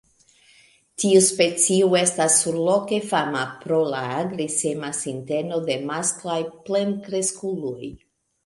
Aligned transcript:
Tiu 1.01 1.19
specio 1.25 1.89
estas 1.99 2.37
surloke 2.45 2.99
fama 3.11 3.43
pro 3.65 3.83
la 3.95 4.01
agresema 4.23 4.91
sinteno 5.03 5.63
de 5.71 5.79
masklaj 5.93 6.41
plenkreskuloj. 6.71 7.79